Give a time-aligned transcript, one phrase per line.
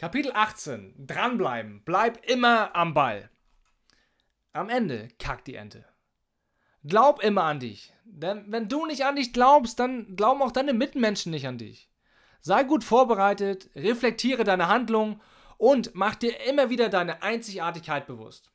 [0.00, 0.94] Kapitel 18.
[1.06, 1.82] Dranbleiben.
[1.84, 3.28] Bleib immer am Ball.
[4.54, 5.84] Am Ende kackt die Ente.
[6.84, 7.92] Glaub immer an dich.
[8.06, 11.90] Denn wenn du nicht an dich glaubst, dann glauben auch deine Mitmenschen nicht an dich.
[12.40, 15.20] Sei gut vorbereitet, reflektiere deine Handlungen
[15.58, 18.50] und mach dir immer wieder deine Einzigartigkeit bewusst.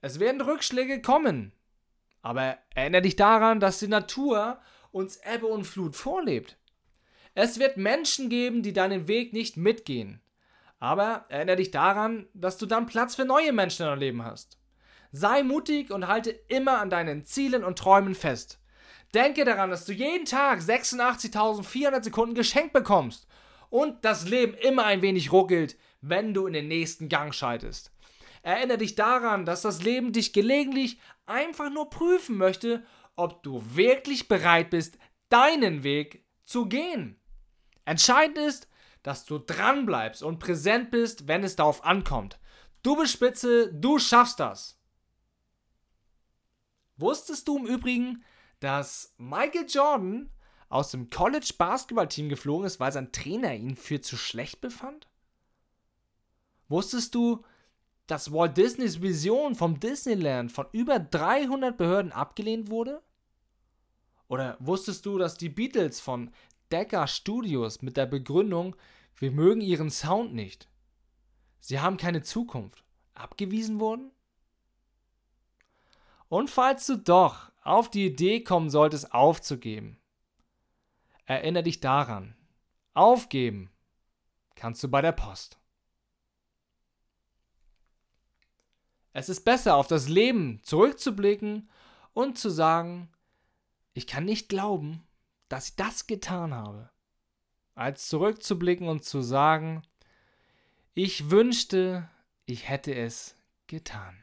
[0.00, 1.52] Es werden Rückschläge kommen,
[2.22, 4.58] aber erinnere dich daran, dass die Natur
[4.90, 6.56] uns Ebbe und Flut vorlebt.
[7.34, 10.22] Es wird Menschen geben, die deinen Weg nicht mitgehen.
[10.82, 14.58] Aber erinnere dich daran, dass du dann Platz für neue Menschen in deinem Leben hast.
[15.12, 18.58] Sei mutig und halte immer an deinen Zielen und Träumen fest.
[19.14, 23.28] Denke daran, dass du jeden Tag 86.400 Sekunden geschenkt bekommst
[23.70, 27.92] und das Leben immer ein wenig ruckelt, wenn du in den nächsten Gang schaltest.
[28.42, 32.82] Erinnere dich daran, dass das Leben dich gelegentlich einfach nur prüfen möchte,
[33.14, 37.20] ob du wirklich bereit bist, deinen Weg zu gehen.
[37.84, 38.66] Entscheidend ist,
[39.02, 42.38] dass du dran bleibst und präsent bist, wenn es darauf ankommt.
[42.82, 44.78] Du bist Spitze, du schaffst das.
[46.96, 48.24] Wusstest du im Übrigen,
[48.60, 50.30] dass Michael Jordan
[50.68, 55.08] aus dem College Basketballteam geflogen ist, weil sein Trainer ihn für zu schlecht befand?
[56.68, 57.44] Wusstest du,
[58.06, 63.02] dass Walt Disneys Vision vom Disneyland von über 300 Behörden abgelehnt wurde?
[64.28, 66.30] Oder wusstest du, dass die Beatles von
[66.70, 68.74] Decca Studios mit der Begründung,
[69.16, 70.68] wir mögen ihren Sound nicht.
[71.60, 72.84] Sie haben keine Zukunft.
[73.14, 74.10] Abgewiesen wurden?
[76.28, 80.00] Und falls du doch auf die Idee kommen solltest, aufzugeben,
[81.26, 82.34] erinnere dich daran.
[82.94, 83.70] Aufgeben
[84.54, 85.58] kannst du bei der Post.
[89.12, 91.68] Es ist besser, auf das Leben zurückzublicken
[92.14, 93.10] und zu sagen,
[93.92, 95.06] ich kann nicht glauben,
[95.48, 96.90] dass ich das getan habe,
[97.74, 99.82] als zurückzublicken und zu sagen,
[100.94, 102.08] ich wünschte,
[102.46, 103.34] ich hätte es
[103.66, 104.16] getan.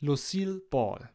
[0.00, 1.10] Lucille Ball